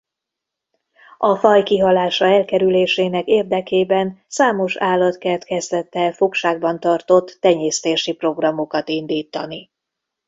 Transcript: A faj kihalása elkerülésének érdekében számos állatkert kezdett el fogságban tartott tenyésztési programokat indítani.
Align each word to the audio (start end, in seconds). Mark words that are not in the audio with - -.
A 1.17 1.35
faj 1.35 1.63
kihalása 1.63 2.25
elkerülésének 2.25 3.25
érdekében 3.27 4.23
számos 4.27 4.75
állatkert 4.75 5.43
kezdett 5.43 5.95
el 5.95 6.11
fogságban 6.11 6.79
tartott 6.79 7.37
tenyésztési 7.41 8.13
programokat 8.13 8.89
indítani. 8.89 9.69